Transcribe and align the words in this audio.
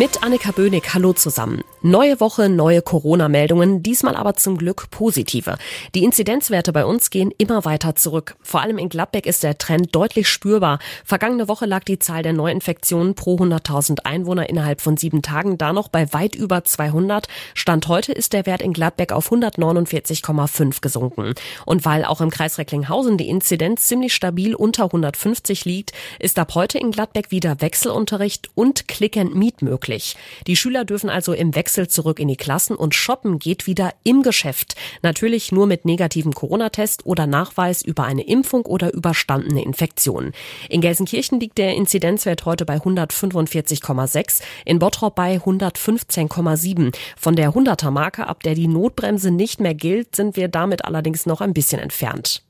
Mit 0.00 0.22
Annika 0.22 0.50
Böhnig, 0.52 0.94
hallo 0.94 1.12
zusammen. 1.12 1.62
Neue 1.82 2.20
Woche, 2.20 2.48
neue 2.48 2.80
Corona-Meldungen, 2.80 3.82
diesmal 3.82 4.16
aber 4.16 4.34
zum 4.34 4.56
Glück 4.56 4.90
positive. 4.90 5.58
Die 5.94 6.04
Inzidenzwerte 6.04 6.72
bei 6.72 6.86
uns 6.86 7.10
gehen 7.10 7.30
immer 7.36 7.66
weiter 7.66 7.94
zurück. 7.96 8.34
Vor 8.40 8.62
allem 8.62 8.78
in 8.78 8.88
Gladbeck 8.88 9.26
ist 9.26 9.42
der 9.42 9.58
Trend 9.58 9.94
deutlich 9.94 10.26
spürbar. 10.30 10.78
Vergangene 11.04 11.48
Woche 11.48 11.66
lag 11.66 11.84
die 11.84 11.98
Zahl 11.98 12.22
der 12.22 12.32
Neuinfektionen 12.32 13.14
pro 13.14 13.36
100.000 13.36 14.06
Einwohner 14.06 14.48
innerhalb 14.48 14.80
von 14.80 14.96
sieben 14.96 15.20
Tagen 15.20 15.58
da 15.58 15.74
noch 15.74 15.88
bei 15.88 16.10
weit 16.14 16.34
über 16.34 16.64
200. 16.64 17.28
Stand 17.52 17.86
heute 17.88 18.12
ist 18.12 18.32
der 18.32 18.46
Wert 18.46 18.62
in 18.62 18.72
Gladbeck 18.72 19.12
auf 19.12 19.30
149,5 19.30 20.80
gesunken. 20.80 21.34
Und 21.66 21.84
weil 21.84 22.06
auch 22.06 22.22
im 22.22 22.30
Kreis 22.30 22.56
Recklinghausen 22.56 23.18
die 23.18 23.28
Inzidenz 23.28 23.86
ziemlich 23.86 24.14
stabil 24.14 24.54
unter 24.54 24.84
150 24.84 25.66
liegt, 25.66 25.92
ist 26.18 26.38
ab 26.38 26.54
heute 26.54 26.78
in 26.78 26.90
Gladbeck 26.90 27.30
wieder 27.30 27.60
Wechselunterricht 27.60 28.48
und 28.54 28.88
Click 28.88 29.18
and 29.18 29.34
Meet 29.34 29.60
möglich 29.60 29.89
möglich. 29.90 30.16
Die 30.46 30.56
Schüler 30.56 30.84
dürfen 30.84 31.10
also 31.10 31.32
im 31.32 31.54
Wechsel 31.54 31.88
zurück 31.88 32.18
in 32.18 32.28
die 32.28 32.36
Klassen 32.36 32.76
und 32.76 32.94
shoppen 32.94 33.38
geht 33.38 33.66
wieder 33.66 33.92
im 34.04 34.22
Geschäft. 34.22 34.74
Natürlich 35.02 35.52
nur 35.52 35.66
mit 35.66 35.84
negativem 35.84 36.32
Corona-Test 36.32 37.06
oder 37.06 37.26
Nachweis 37.26 37.82
über 37.82 38.04
eine 38.04 38.22
Impfung 38.22 38.64
oder 38.66 38.92
überstandene 38.92 39.62
Infektion. 39.62 40.32
In 40.68 40.80
Gelsenkirchen 40.80 41.40
liegt 41.40 41.58
der 41.58 41.74
Inzidenzwert 41.74 42.44
heute 42.44 42.64
bei 42.64 42.76
145,6, 42.76 44.42
in 44.64 44.78
Bottrop 44.78 45.14
bei 45.14 45.36
115,7. 45.36 46.94
Von 47.16 47.36
der 47.36 47.50
100er 47.50 47.90
Marke, 47.90 48.26
ab 48.26 48.42
der 48.42 48.54
die 48.54 48.68
Notbremse 48.68 49.30
nicht 49.30 49.60
mehr 49.60 49.74
gilt, 49.74 50.14
sind 50.14 50.36
wir 50.36 50.48
damit 50.48 50.84
allerdings 50.84 51.26
noch 51.26 51.40
ein 51.40 51.52
bisschen 51.52 51.80
entfernt. 51.80 52.42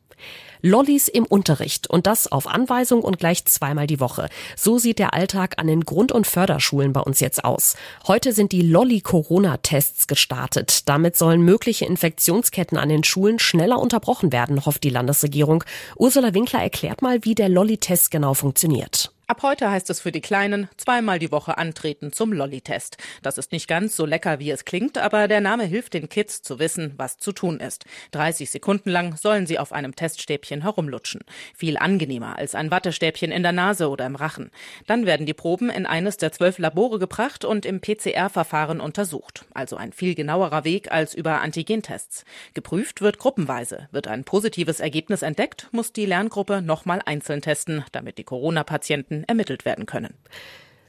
Lollis 0.63 1.09
im 1.09 1.27
Unterricht 1.27 1.89
und 1.89 2.07
das 2.07 2.31
auf 2.31 2.47
Anweisung 2.47 3.03
und 3.03 3.19
gleich 3.19 3.45
zweimal 3.45 3.87
die 3.87 4.01
Woche. 4.01 4.29
So 4.57 4.79
sieht 4.79 4.99
der 4.99 5.15
Alltag 5.15 5.55
an 5.59 5.67
den 5.67 5.85
Grund- 5.85 6.13
und 6.13 6.27
Förderschulen 6.27 6.93
bei 6.93 7.01
uns 7.01 7.21
jetzt 7.21 7.45
aus. 7.45 7.77
Heute 8.07 8.33
sind 8.33 8.53
die 8.53 8.63
Lolli-Corona-Tests 8.63 10.07
gestartet. 10.07 10.89
Damit 10.89 11.17
sollen 11.17 11.43
mögliche 11.43 11.87
Infektionsketten 11.87 12.79
an 12.79 12.89
den 12.89 13.05
Schulen 13.05 13.39
schneller 13.39 13.79
unterbrochen 13.79 14.33
werden, 14.33 14.65
hofft 14.67 14.85
die 14.85 14.91
Landesregierung. 14.91 15.65
Ursula 15.97 16.35
Winkler 16.35 16.63
erklärt 16.63 17.03
mal, 17.03 17.25
wie 17.25 17.35
der 17.35 17.49
Lolli-Test 17.49 18.11
genau 18.11 18.35
funktioniert. 18.35 19.13
Ab 19.31 19.45
heute 19.45 19.71
heißt 19.71 19.89
es 19.91 20.01
für 20.01 20.11
die 20.11 20.21
Kleinen 20.21 20.69
zweimal 20.77 21.21
die 21.21 21.31
Woche 21.31 21.57
antreten 21.57 22.13
zum 22.13 22.33
Lolli-Test. 22.33 22.97
Das 23.23 23.39
ist 23.39 23.53
nicht 23.53 23.69
ganz 23.69 23.95
so 23.95 24.05
lecker, 24.05 24.41
wie 24.41 24.51
es 24.51 24.65
klingt, 24.65 24.99
aber 24.99 25.29
der 25.29 25.41
Name 25.41 25.63
hilft 25.63 25.95
den 25.95 26.09
Kids 26.09 26.43
zu 26.43 26.59
wissen, 26.59 26.95
was 26.97 27.17
zu 27.19 27.31
tun 27.31 27.61
ist. 27.61 27.85
30 28.11 28.51
Sekunden 28.51 28.91
lang 28.91 29.17
sollen 29.17 29.47
sie 29.47 29.61
auf 29.61 29.73
einem 29.73 29.95
Teststäbchen 29.95 30.63
herumlutschen. 30.63 31.21
Viel 31.55 31.79
angenehmer 31.79 32.39
als 32.39 32.57
ein 32.57 32.73
Wattestäbchen 32.73 33.31
in 33.31 33.45
der 33.45 33.53
Nase 33.53 33.89
oder 33.89 34.05
im 34.05 34.17
Rachen. 34.17 34.51
Dann 34.89 35.07
werden 35.07 35.27
die 35.27 35.33
Proben 35.33 35.71
in 35.71 35.87
eines 35.87 36.17
der 36.17 36.33
zwölf 36.33 36.59
Labore 36.59 36.99
gebracht 36.99 37.45
und 37.45 37.65
im 37.65 37.81
PCR-Verfahren 37.81 38.81
untersucht. 38.81 39.45
Also 39.55 39.77
ein 39.77 39.93
viel 39.93 40.17
genauerer 40.17 40.65
Weg 40.65 40.91
als 40.91 41.15
über 41.15 41.41
Antigentests. 41.41 42.25
Geprüft 42.55 43.01
wird 43.01 43.19
gruppenweise. 43.19 43.89
Wird 43.93 44.09
ein 44.09 44.25
positives 44.25 44.81
Ergebnis 44.81 45.23
entdeckt, 45.23 45.69
muss 45.71 45.93
die 45.93 46.07
Lerngruppe 46.07 46.63
nochmal 46.63 47.01
einzeln 47.07 47.43
testen, 47.43 47.85
damit 47.93 48.19
die 48.19 48.25
Corona-Patienten 48.25 49.20
ermittelt 49.25 49.65
werden 49.65 49.87
können. 49.87 50.15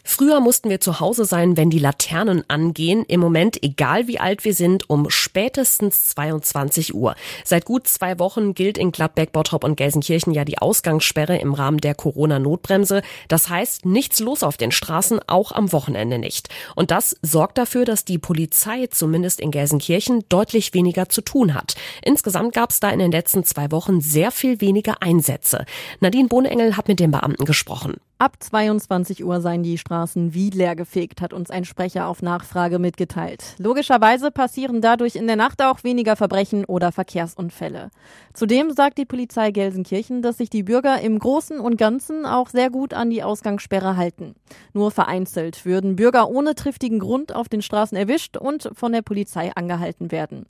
Früher 0.04 0.40
mussten 0.40 0.70
wir 0.70 0.82
zu 0.82 1.00
Hause 1.00 1.26
sein, 1.26 1.58
wenn 1.58 1.70
die 1.70 1.80
Laternen 1.80 2.44
angehen. 2.48 3.06
Im 3.08 3.20
Moment, 3.20 3.64
egal 3.64 4.08
wie 4.08 4.20
alt 4.20 4.44
wir 4.44 4.54
sind, 4.54 4.90
um 4.90 5.10
spätestens 5.10 6.10
22 6.10 6.94
Uhr. 6.96 7.16
Seit 7.46 7.66
gut 7.66 7.88
zwei 7.88 8.18
Wochen 8.20 8.54
gilt 8.54 8.78
in 8.78 8.92
Gladbeck, 8.92 9.32
Bottrop 9.32 9.64
und 9.64 9.76
Gelsenkirchen 9.76 10.34
ja 10.34 10.44
die 10.44 10.58
Ausgangssperre 10.58 11.38
im 11.38 11.54
Rahmen 11.54 11.80
der 11.80 11.96
Corona-Notbremse. 11.96 13.04
Das 13.28 13.50
heißt, 13.50 13.86
nichts 13.86 14.20
los 14.20 14.44
auf 14.44 14.58
den 14.58 14.72
Straßen, 14.72 15.20
auch 15.28 15.52
am 15.52 15.72
Wochenende 15.72 16.18
nicht. 16.18 16.50
Und 16.76 16.92
das 16.92 17.16
sorgt 17.22 17.58
dafür, 17.58 17.86
dass 17.86 18.04
die 18.04 18.18
Polizei 18.18 18.88
zumindest 18.88 19.40
in 19.40 19.52
Gelsenkirchen 19.52 20.26
deutlich 20.30 20.74
weniger 20.74 21.10
zu 21.10 21.22
tun 21.22 21.54
hat. 21.54 21.76
Insgesamt 22.04 22.54
gab 22.54 22.72
es 22.72 22.80
da 22.80 22.90
in 22.90 23.00
den 23.00 23.12
letzten 23.12 23.44
zwei 23.44 23.72
Wochen 23.72 24.02
sehr 24.02 24.32
viel 24.32 24.62
weniger 24.62 25.02
Einsätze. 25.02 25.66
Nadine 26.00 26.28
Bohnengel 26.28 26.76
hat 26.76 26.88
mit 26.88 27.00
den 27.00 27.12
Beamten 27.12 27.46
gesprochen. 27.46 27.96
Ab 28.22 28.36
22 28.40 29.26
Uhr 29.26 29.42
seien 29.42 29.64
die 29.64 29.80
Straßen 29.80 30.36
wie 30.36 30.52
leergefegt, 30.52 31.22
hat 31.22 31.34
uns 31.34 31.50
ein 31.50 31.66
Sprecher 31.66 32.06
auf 32.06 32.22
Nachfrage 32.22 32.78
mitgeteilt. 32.78 33.56
Logischerweise 33.58 34.30
passieren 34.30 34.80
dadurch 34.80 35.16
in 35.16 35.26
der 35.26 35.38
Nacht 35.38 35.60
auch 35.64 35.84
weniger 35.84 36.16
Verbrechen 36.16 36.64
oder 36.66 36.92
Verkehrsunfälle. 36.92 37.90
Zudem 38.36 38.70
sagt 38.74 39.00
die 39.00 39.06
Polizei 39.06 39.50
Gelsenkirchen, 39.50 40.22
dass 40.22 40.38
sich 40.38 40.52
die 40.52 40.62
Bürger 40.62 41.02
im 41.02 41.18
Großen 41.18 41.60
und 41.60 41.78
Ganzen 41.78 42.28
auch 42.28 42.50
sehr 42.50 42.70
gut 42.70 42.94
an 42.94 43.10
die 43.10 43.24
Ausgangssperre 43.24 43.98
halten. 43.98 44.36
Nur 44.72 44.92
vereinzelt 44.92 45.66
würden 45.66 45.96
Bürger 45.96 46.30
ohne 46.30 46.54
triftigen 46.54 47.00
Grund 47.00 47.34
auf 47.34 47.50
den 47.50 47.64
Straßen 47.64 47.98
erwischt 47.98 48.38
und 48.38 48.70
von 48.74 48.92
der 48.92 49.02
Polizei 49.02 49.52
angehalten 49.56 50.12
werden. 50.12 50.46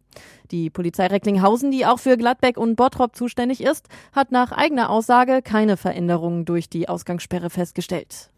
Die 0.51 0.69
Polizei 0.69 1.07
Recklinghausen, 1.07 1.71
die 1.71 1.85
auch 1.85 1.99
für 1.99 2.17
Gladbeck 2.17 2.57
und 2.57 2.75
Bottrop 2.75 3.15
zuständig 3.15 3.61
ist, 3.61 3.87
hat 4.11 4.31
nach 4.31 4.51
eigener 4.51 4.89
Aussage 4.89 5.41
keine 5.41 5.77
Veränderungen 5.77 6.43
durch 6.43 6.69
die 6.69 6.89
Ausgangssperre 6.89 7.49
festgestellt. 7.61 8.29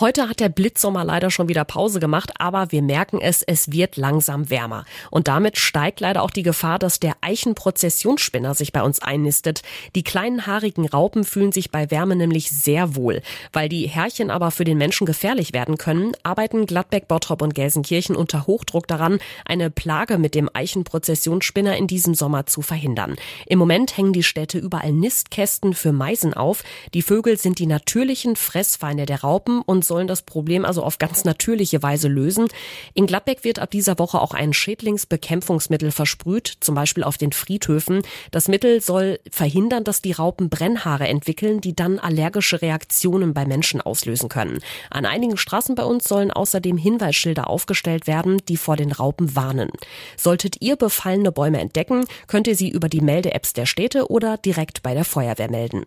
Heute 0.00 0.26
hat 0.26 0.40
der 0.40 0.48
Blitzsommer 0.48 1.04
leider 1.04 1.30
schon 1.30 1.50
wieder 1.50 1.66
Pause 1.66 2.00
gemacht, 2.00 2.32
aber 2.38 2.72
wir 2.72 2.80
merken 2.80 3.20
es, 3.20 3.42
es 3.42 3.72
wird 3.72 3.98
langsam 3.98 4.48
wärmer. 4.48 4.86
Und 5.10 5.28
damit 5.28 5.58
steigt 5.58 6.00
leider 6.00 6.22
auch 6.22 6.30
die 6.30 6.42
Gefahr, 6.42 6.78
dass 6.78 6.98
der 6.98 7.14
Eichenprozessionsspinner 7.20 8.54
sich 8.54 8.72
bei 8.72 8.82
uns 8.82 9.02
einnistet. 9.02 9.60
Die 9.94 10.02
kleinen 10.02 10.46
haarigen 10.46 10.88
Raupen 10.88 11.24
fühlen 11.24 11.52
sich 11.52 11.70
bei 11.70 11.90
Wärme 11.90 12.16
nämlich 12.16 12.50
sehr 12.50 12.96
wohl. 12.96 13.20
Weil 13.52 13.68
die 13.68 13.86
Härchen 13.86 14.30
aber 14.30 14.50
für 14.50 14.64
den 14.64 14.78
Menschen 14.78 15.06
gefährlich 15.06 15.52
werden 15.52 15.76
können, 15.76 16.12
arbeiten 16.22 16.64
Gladbeck, 16.64 17.06
Bottrop 17.06 17.42
und 17.42 17.54
Gelsenkirchen 17.54 18.16
unter 18.16 18.46
Hochdruck 18.46 18.86
daran, 18.86 19.18
eine 19.44 19.70
Plage 19.70 20.16
mit 20.16 20.34
dem 20.34 20.48
Eichenprozessionsspinner 20.50 21.76
in 21.76 21.86
diesem 21.86 22.14
Sommer 22.14 22.46
zu 22.46 22.62
verhindern. 22.62 23.16
Im 23.44 23.58
Moment 23.58 23.94
hängen 23.98 24.14
die 24.14 24.22
Städte 24.22 24.56
überall 24.56 24.92
Nistkästen 24.92 25.74
für 25.74 25.92
Meisen 25.92 26.32
auf. 26.32 26.64
Die 26.94 27.02
Vögel 27.02 27.36
sind 27.36 27.58
die 27.58 27.66
natürlichen 27.66 28.36
Fressfeinde 28.36 29.04
der 29.04 29.20
Raupen 29.20 29.60
und 29.60 29.81
und 29.82 29.86
sollen 29.86 30.06
das 30.06 30.22
Problem 30.22 30.64
also 30.64 30.84
auf 30.84 30.98
ganz 30.98 31.24
natürliche 31.24 31.82
Weise 31.82 32.06
lösen. 32.06 32.46
In 32.94 33.06
Gladbeck 33.06 33.42
wird 33.42 33.58
ab 33.58 33.72
dieser 33.72 33.98
Woche 33.98 34.20
auch 34.20 34.32
ein 34.32 34.52
Schädlingsbekämpfungsmittel 34.52 35.90
versprüht, 35.90 36.52
zum 36.60 36.76
Beispiel 36.76 37.02
auf 37.02 37.18
den 37.18 37.32
Friedhöfen. 37.32 38.02
Das 38.30 38.46
Mittel 38.46 38.80
soll 38.80 39.18
verhindern, 39.28 39.82
dass 39.82 40.00
die 40.00 40.12
Raupen 40.12 40.50
Brennhaare 40.50 41.08
entwickeln, 41.08 41.60
die 41.60 41.74
dann 41.74 41.98
allergische 41.98 42.62
Reaktionen 42.62 43.34
bei 43.34 43.44
Menschen 43.44 43.80
auslösen 43.80 44.28
können. 44.28 44.60
An 44.88 45.04
einigen 45.04 45.36
Straßen 45.36 45.74
bei 45.74 45.84
uns 45.84 46.04
sollen 46.04 46.30
außerdem 46.30 46.76
Hinweisschilder 46.76 47.50
aufgestellt 47.50 48.06
werden, 48.06 48.40
die 48.48 48.56
vor 48.56 48.76
den 48.76 48.92
Raupen 48.92 49.34
warnen. 49.34 49.70
Solltet 50.16 50.62
ihr 50.62 50.76
befallene 50.76 51.32
Bäume 51.32 51.60
entdecken, 51.60 52.04
könnt 52.28 52.46
ihr 52.46 52.54
sie 52.54 52.70
über 52.70 52.88
die 52.88 53.00
Melde-Apps 53.00 53.52
der 53.52 53.66
Städte 53.66 54.08
oder 54.10 54.36
direkt 54.36 54.84
bei 54.84 54.94
der 54.94 55.04
Feuerwehr 55.04 55.50
melden. 55.50 55.86